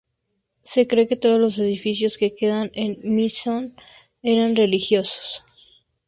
[0.63, 3.75] Se cree que todos los edificios que quedan en My Son
[4.23, 5.43] eran religiosos.